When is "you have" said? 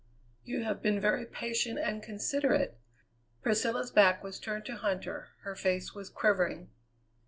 0.43-0.81